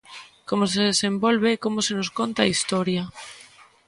[0.49, 3.03] Como se desenvolve e como se nos conta a historia.